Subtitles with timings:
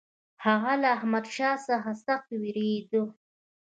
[0.45, 3.03] هغه له احمدشاه څخه سخت وېرېدی.